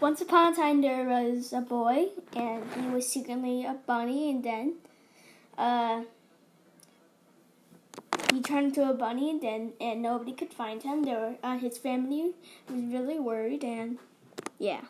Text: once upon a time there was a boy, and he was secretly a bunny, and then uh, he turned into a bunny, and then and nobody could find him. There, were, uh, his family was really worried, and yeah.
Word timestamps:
once 0.00 0.20
upon 0.20 0.52
a 0.52 0.56
time 0.56 0.80
there 0.80 1.04
was 1.04 1.52
a 1.52 1.60
boy, 1.60 2.08
and 2.34 2.64
he 2.74 2.88
was 2.88 3.08
secretly 3.08 3.64
a 3.64 3.74
bunny, 3.86 4.30
and 4.30 4.42
then 4.42 4.74
uh, 5.58 6.02
he 8.32 8.40
turned 8.40 8.68
into 8.68 8.88
a 8.88 8.94
bunny, 8.94 9.30
and 9.30 9.40
then 9.42 9.72
and 9.80 10.02
nobody 10.02 10.32
could 10.32 10.52
find 10.52 10.82
him. 10.82 11.02
There, 11.02 11.20
were, 11.20 11.34
uh, 11.42 11.58
his 11.58 11.78
family 11.78 12.32
was 12.68 12.82
really 12.84 13.20
worried, 13.20 13.64
and 13.64 13.98
yeah. 14.58 14.82